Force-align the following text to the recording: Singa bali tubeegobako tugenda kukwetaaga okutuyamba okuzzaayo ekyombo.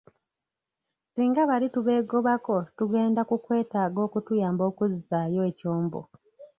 Singa 1.13 1.41
bali 1.49 1.67
tubeegobako 1.73 2.55
tugenda 2.77 3.21
kukwetaaga 3.29 3.99
okutuyamba 4.07 4.63
okuzzaayo 4.71 5.41
ekyombo. 5.49 6.01